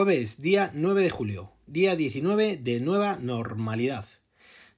[0.00, 4.06] Jueves, día 9 de julio, día 19 de nueva normalidad.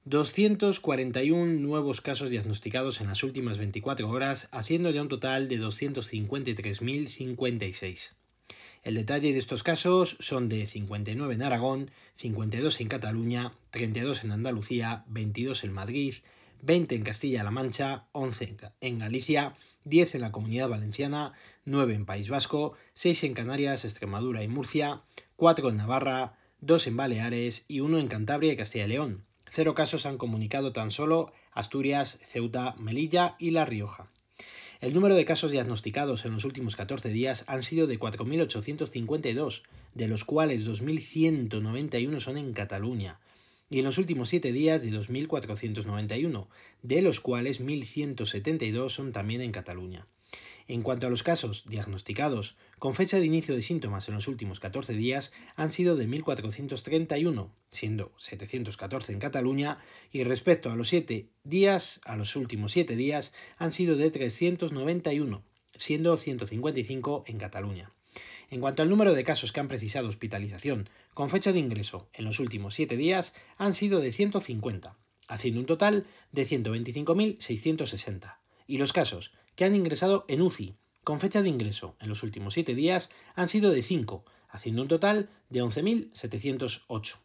[0.03, 8.15] 241 nuevos casos diagnosticados en las últimas 24 horas, haciendo ya un total de 253.056.
[8.83, 14.33] El detalle de estos casos son de 59 en Aragón, 52 en Cataluña, 32 en
[14.33, 16.15] Andalucía, 22 en Madrid,
[16.63, 19.55] 20 en Castilla-La Mancha, 11 en Galicia,
[19.85, 21.33] 10 en la Comunidad Valenciana,
[21.65, 25.01] 9 en País Vasco, 6 en Canarias, Extremadura y Murcia,
[25.37, 29.25] 4 en Navarra, 2 en Baleares y 1 en Cantabria y Castilla y León.
[29.49, 34.07] Cero casos han comunicado tan solo Asturias, Ceuta, Melilla y La Rioja.
[34.81, 39.61] El número de casos diagnosticados en los últimos 14 días han sido de 4.852,
[39.93, 43.19] de los cuales 2.191 son en Cataluña,
[43.69, 46.47] y en los últimos 7 días de 2.491,
[46.81, 50.07] de los cuales 1.172 son también en Cataluña.
[50.67, 54.59] En cuanto a los casos diagnosticados con fecha de inicio de síntomas en los últimos
[54.59, 59.79] 14 días, han sido de 1.431, siendo 714 en Cataluña,
[60.11, 65.43] y respecto a los 7 días, a los últimos 7 días, han sido de 391,
[65.75, 67.91] siendo 155 en Cataluña.
[68.49, 72.25] En cuanto al número de casos que han precisado hospitalización con fecha de ingreso en
[72.25, 74.95] los últimos 7 días, han sido de 150,
[75.27, 78.37] haciendo un total de 125.660.
[78.65, 82.53] Y los casos que han ingresado en UCI con fecha de ingreso en los últimos
[82.53, 87.17] 7 días han sido de 5, haciendo un total de 11.708.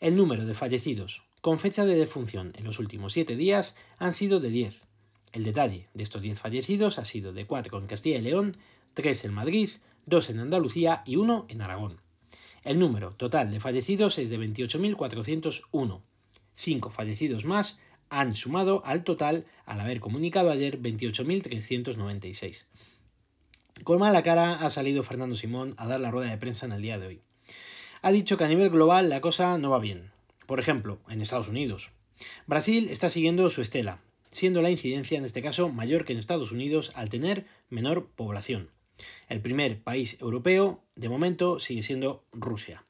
[0.00, 4.40] El número de fallecidos con fecha de defunción en los últimos 7 días han sido
[4.40, 4.82] de 10.
[5.32, 8.58] El detalle de estos 10 fallecidos ha sido de 4 en Castilla y León,
[8.94, 9.70] 3 en Madrid,
[10.04, 12.00] 2 en Andalucía y 1 en Aragón.
[12.64, 16.02] El número total de fallecidos es de 28.401.
[16.54, 17.78] 5 fallecidos más
[18.10, 22.66] han sumado al total, al haber comunicado ayer, 28.396.
[23.84, 26.82] Con mala cara ha salido Fernando Simón a dar la rueda de prensa en el
[26.82, 27.20] día de hoy.
[28.02, 30.10] Ha dicho que a nivel global la cosa no va bien.
[30.46, 31.90] Por ejemplo, en Estados Unidos.
[32.46, 34.00] Brasil está siguiendo su estela,
[34.30, 38.70] siendo la incidencia en este caso mayor que en Estados Unidos al tener menor población.
[39.28, 42.85] El primer país europeo, de momento, sigue siendo Rusia.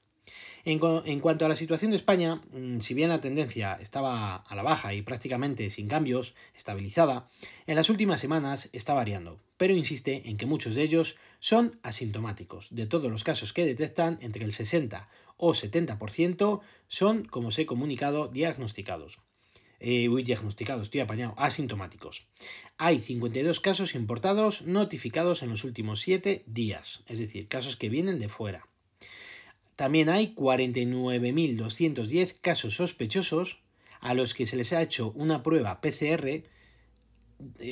[0.69, 4.65] En, cuanto a la situación de España, mm, si bien la tendencia estaba a la
[4.65, 7.29] baja y prácticamente sin cambios, estabilizada,
[7.69, 12.75] en las últimas semanas está variando, pero insiste en que muchos de ellos son asintomáticos.
[12.75, 17.65] De todos los casos que detectan, entre el 60 o 70% son, como os he
[17.65, 19.21] comunicado, diagnosticados.
[19.79, 22.27] Eh, uy, diagnosticados, estoy apañado, asintomáticos.
[22.77, 28.19] Hay 52 casos importados notificados en los últimos 7 días, es decir, casos que vienen
[28.19, 28.67] de fuera.
[29.77, 33.61] También hay 49.210 casos sospechosos
[34.01, 36.45] a los que se les ha hecho una prueba PCR.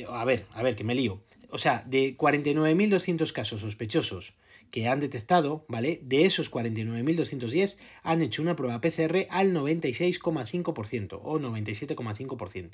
[0.09, 1.23] A ver, a ver, que me lío.
[1.49, 4.35] O sea, de 49.200 casos sospechosos
[4.69, 5.99] que han detectado, ¿vale?
[6.03, 12.69] De esos 49.210 han hecho una prueba PCR al 96,5% o 97,5%.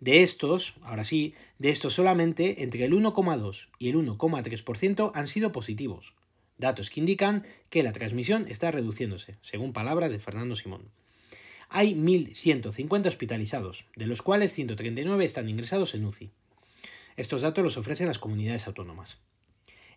[0.00, 5.52] De estos, ahora sí, de estos solamente entre el 1,2 y el 1,3% han sido
[5.52, 6.14] positivos
[6.58, 10.82] datos que indican que la transmisión está reduciéndose, según palabras de Fernando Simón.
[11.70, 16.30] Hay 1.150 hospitalizados, de los cuales 139 están ingresados en UCI.
[17.16, 19.18] Estos datos los ofrecen las comunidades autónomas.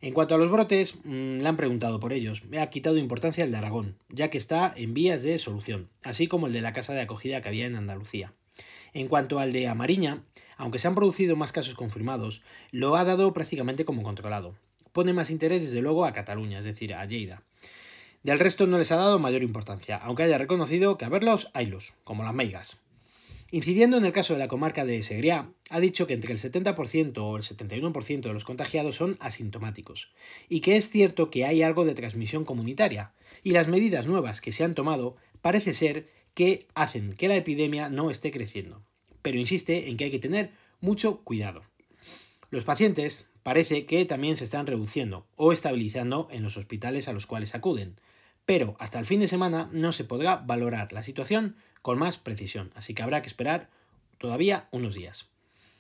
[0.01, 2.43] En cuanto a los brotes, mm, le han preguntado por ellos.
[2.45, 6.27] Me ha quitado importancia el de Aragón, ya que está en vías de solución, así
[6.27, 8.33] como el de la casa de acogida que había en Andalucía.
[8.93, 10.23] En cuanto al de Amariña,
[10.57, 14.55] aunque se han producido más casos confirmados, lo ha dado prácticamente como controlado
[14.91, 17.43] pone más interés desde luego a Cataluña, es decir, a Lleida.
[18.23, 21.93] Del resto no les ha dado mayor importancia, aunque haya reconocido que a verlos haylos,
[22.03, 22.77] como las meigas.
[23.53, 27.17] Incidiendo en el caso de la comarca de Segriá, ha dicho que entre el 70%
[27.17, 30.13] o el 71% de los contagiados son asintomáticos,
[30.47, 33.11] y que es cierto que hay algo de transmisión comunitaria,
[33.43, 37.89] y las medidas nuevas que se han tomado parece ser que hacen que la epidemia
[37.89, 38.83] no esté creciendo.
[39.21, 41.63] Pero insiste en que hay que tener mucho cuidado.
[42.51, 47.25] Los pacientes parece que también se están reduciendo o estabilizando en los hospitales a los
[47.25, 47.95] cuales acuden,
[48.45, 52.71] pero hasta el fin de semana no se podrá valorar la situación con más precisión,
[52.75, 53.69] así que habrá que esperar
[54.17, 55.27] todavía unos días.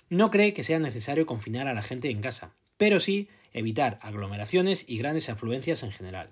[0.09, 4.85] No cree que sea necesario confinar a la gente en casa, pero sí evitar aglomeraciones
[4.87, 6.31] y grandes afluencias en general.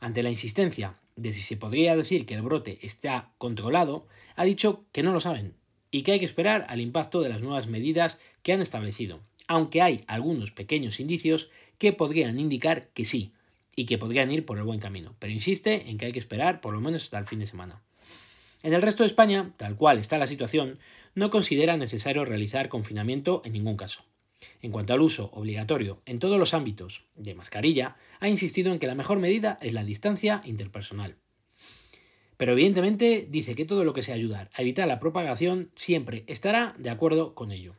[0.00, 4.06] Ante la insistencia de si se podría decir que el brote está controlado,
[4.36, 5.54] ha dicho que no lo saben
[5.90, 9.82] y que hay que esperar al impacto de las nuevas medidas que han establecido, aunque
[9.82, 13.32] hay algunos pequeños indicios que podrían indicar que sí,
[13.76, 16.60] y que podrían ir por el buen camino, pero insiste en que hay que esperar
[16.60, 17.82] por lo menos hasta el fin de semana.
[18.62, 20.78] En el resto de España, tal cual está la situación,
[21.14, 24.04] no considera necesario realizar confinamiento en ningún caso.
[24.60, 28.86] En cuanto al uso obligatorio en todos los ámbitos de mascarilla, ha insistido en que
[28.86, 31.16] la mejor medida es la distancia interpersonal.
[32.36, 36.74] Pero evidentemente dice que todo lo que sea ayudar a evitar la propagación siempre estará
[36.78, 37.76] de acuerdo con ello.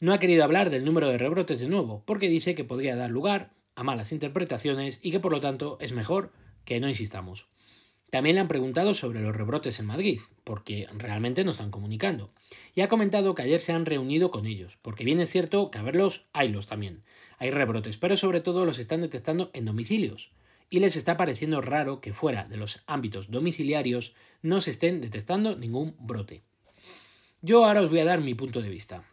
[0.00, 3.10] No ha querido hablar del número de rebrotes de nuevo, porque dice que podría dar
[3.10, 6.32] lugar a malas interpretaciones y que por lo tanto es mejor
[6.64, 7.48] que no insistamos.
[8.10, 12.32] También le han preguntado sobre los rebrotes en Madrid, porque realmente no están comunicando.
[12.74, 15.78] Y ha comentado que ayer se han reunido con ellos, porque bien es cierto que
[15.78, 17.02] a verlos, haylos también.
[17.38, 20.30] Hay rebrotes, pero sobre todo los están detectando en domicilios.
[20.70, 25.56] Y les está pareciendo raro que fuera de los ámbitos domiciliarios no se estén detectando
[25.56, 26.42] ningún brote.
[27.42, 29.04] Yo ahora os voy a dar mi punto de vista.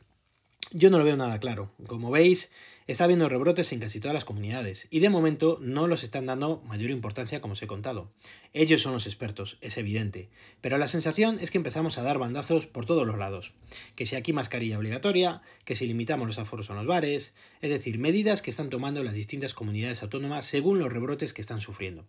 [0.77, 1.71] Yo no lo veo nada claro.
[1.87, 2.51] Como veis,
[2.87, 6.61] Está habiendo rebrotes en casi todas las comunidades y de momento no los están dando
[6.67, 8.11] mayor importancia como os he contado.
[8.53, 10.29] Ellos son los expertos, es evidente,
[10.61, 13.53] pero la sensación es que empezamos a dar bandazos por todos los lados.
[13.95, 17.97] Que si aquí mascarilla obligatoria, que si limitamos los aforos en los bares, es decir,
[17.97, 22.05] medidas que están tomando las distintas comunidades autónomas según los rebrotes que están sufriendo.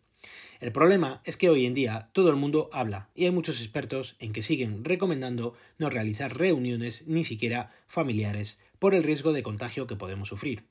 [0.61, 4.17] El problema es que hoy en día todo el mundo habla y hay muchos expertos
[4.19, 9.87] en que siguen recomendando no realizar reuniones ni siquiera familiares por el riesgo de contagio
[9.87, 10.65] que podemos sufrir.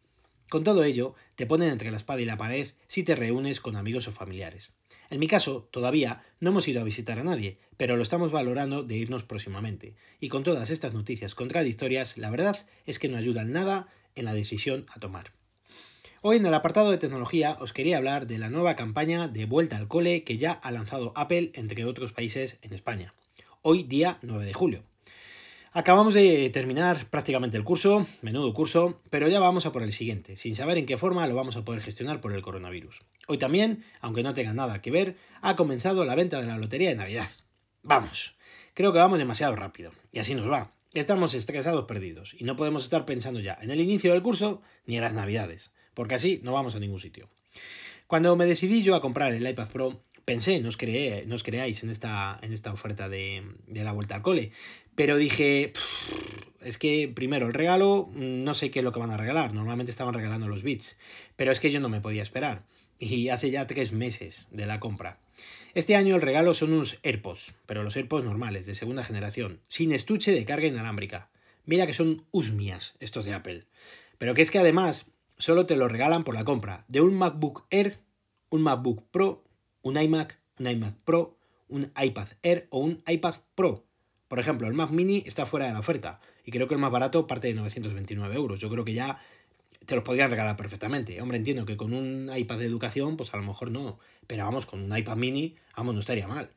[0.49, 3.75] Con todo ello, te ponen entre la espada y la pared si te reúnes con
[3.75, 4.73] amigos o familiares.
[5.09, 8.83] En mi caso, todavía no hemos ido a visitar a nadie, pero lo estamos valorando
[8.83, 9.95] de irnos próximamente.
[10.19, 14.33] Y con todas estas noticias contradictorias, la verdad es que no ayudan nada en la
[14.33, 15.31] decisión a tomar.
[16.21, 19.77] Hoy en el apartado de tecnología os quería hablar de la nueva campaña de vuelta
[19.77, 23.13] al cole que ya ha lanzado Apple, entre otros países, en España.
[23.61, 24.83] Hoy día 9 de julio.
[25.77, 30.37] Acabamos de terminar prácticamente el curso, menudo curso, pero ya vamos a por el siguiente,
[30.37, 33.01] sin saber en qué forma lo vamos a poder gestionar por el coronavirus.
[33.27, 36.87] Hoy también, aunque no tenga nada que ver, ha comenzado la venta de la lotería
[36.87, 37.27] de Navidad.
[37.83, 38.37] Vamos,
[38.73, 40.71] creo que vamos demasiado rápido, y así nos va.
[40.93, 44.95] Estamos estresados perdidos, y no podemos estar pensando ya en el inicio del curso ni
[44.95, 47.27] en las Navidades, porque así no vamos a ningún sitio.
[48.07, 52.39] Cuando me decidí yo a comprar el iPad Pro, pensé, no os, creáis en esta,
[52.41, 54.51] en esta oferta de, de, la vuelta al cole,
[54.95, 55.71] pero dije,
[56.61, 59.53] es que primero el regalo, mm, no sé qué es lo que van a regalar,
[59.53, 60.97] normalmente estaban regalando los bits,
[61.35, 62.63] pero es que yo no me podía esperar,
[62.99, 65.19] y hace ya tres meses de la compra.
[65.73, 69.91] Este año el regalo son unos AirPods, pero los AirPods normales, de segunda generación, sin
[69.91, 71.29] estuche de carga inalámbrica.
[71.65, 73.65] Mira que son usmias estos de Apple.
[74.17, 75.07] Pero que es que además
[75.37, 77.99] solo te lo regalan por la compra de un MacBook Air,
[78.49, 79.43] un MacBook Pro
[79.85, 81.37] un iMac, un iMac Pro,
[81.69, 83.85] un iPad Air o un iPad Pro.
[84.27, 86.91] Por ejemplo, el Mac Mini está fuera de la oferta y creo que el más
[86.91, 88.59] barato parte de 929 euros.
[88.59, 89.21] Yo creo que ya
[89.85, 91.21] te los podrían regalar perfectamente.
[91.21, 93.99] Hombre, entiendo que con un iPad de educación, pues a lo mejor no.
[94.25, 96.49] Pero vamos, con un iPad mini, vamos, no estaría mal.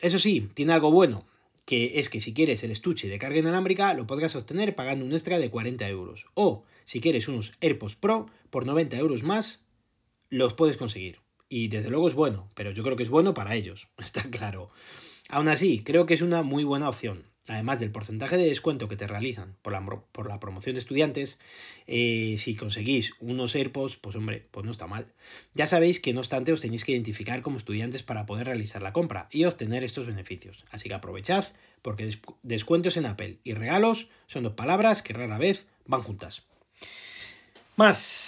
[0.00, 1.26] Eso sí, tiene algo bueno,
[1.64, 5.12] que es que si quieres el estuche de carga inalámbrica, lo podrás obtener pagando un
[5.12, 6.26] extra de 40 euros.
[6.34, 9.64] O, si quieres unos AirPods Pro, por 90 euros más,
[10.28, 11.18] los puedes conseguir.
[11.52, 14.70] Y desde luego es bueno, pero yo creo que es bueno para ellos, está claro.
[15.28, 17.24] Aún así, creo que es una muy buena opción.
[17.48, 21.40] Además del porcentaje de descuento que te realizan por la, por la promoción de estudiantes,
[21.88, 25.06] eh, si conseguís unos AirPods, pues hombre, pues no está mal.
[25.54, 28.92] Ya sabéis que no obstante os tenéis que identificar como estudiantes para poder realizar la
[28.92, 30.64] compra y obtener estos beneficios.
[30.70, 31.46] Así que aprovechad
[31.82, 32.08] porque
[32.44, 36.44] descuentos en Apple y regalos son dos palabras que rara vez van juntas.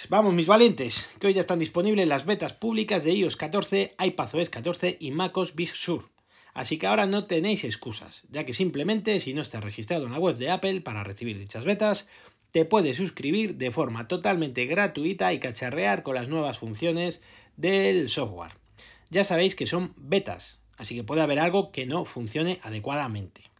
[0.09, 4.49] Vamos mis valientes, que hoy ya están disponibles las betas públicas de iOS 14, iPadOS
[4.49, 6.09] 14 y MacOS Big Sur.
[6.55, 10.17] Así que ahora no tenéis excusas, ya que simplemente si no estás registrado en la
[10.17, 12.09] web de Apple para recibir dichas betas,
[12.49, 17.21] te puedes suscribir de forma totalmente gratuita y cacharrear con las nuevas funciones
[17.55, 18.53] del software.
[19.11, 23.52] Ya sabéis que son betas, así que puede haber algo que no funcione adecuadamente.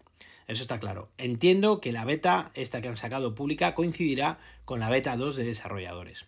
[0.47, 1.09] Eso está claro.
[1.17, 5.43] Entiendo que la beta, esta que han sacado pública, coincidirá con la beta 2 de
[5.45, 6.27] desarrolladores.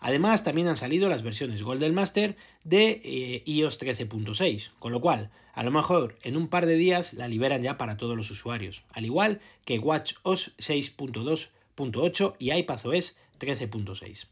[0.00, 5.30] Además, también han salido las versiones Golden Master de eh, iOS 13.6, con lo cual,
[5.52, 8.82] a lo mejor en un par de días la liberan ya para todos los usuarios,
[8.92, 14.28] al igual que WatchOS 6.2.8 y iPadOS 13.6.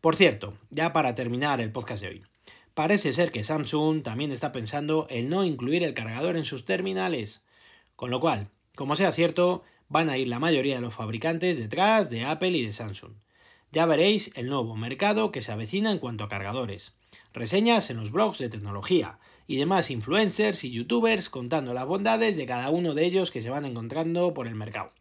[0.00, 2.22] Por cierto, ya para terminar el podcast de hoy,
[2.74, 7.44] parece ser que Samsung también está pensando en no incluir el cargador en sus terminales.
[8.00, 12.08] Con lo cual, como sea cierto, van a ir la mayoría de los fabricantes detrás
[12.08, 13.12] de Apple y de Samsung.
[13.72, 16.94] Ya veréis el nuevo mercado que se avecina en cuanto a cargadores.
[17.34, 22.46] Reseñas en los blogs de tecnología y demás influencers y youtubers contando las bondades de
[22.46, 24.92] cada uno de ellos que se van encontrando por el mercado.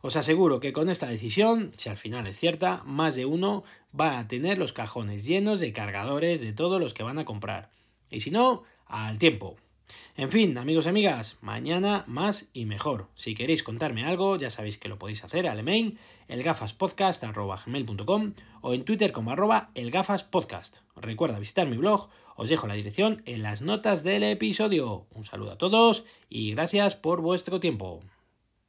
[0.00, 3.64] Os aseguro que con esta decisión, si al final es cierta, más de uno
[4.00, 7.72] va a tener los cajones llenos de cargadores de todos los que van a comprar.
[8.10, 9.56] Y si no, al tiempo.
[10.16, 13.08] En fin, amigos y amigas, mañana más y mejor.
[13.14, 18.84] Si queréis contarme algo, ya sabéis que lo podéis hacer al email elgafaspodcast.com o en
[18.84, 20.78] Twitter como arroba elgafaspodcast.
[20.96, 25.06] Recuerda visitar mi blog, os dejo la dirección en las notas del episodio.
[25.14, 28.00] Un saludo a todos y gracias por vuestro tiempo.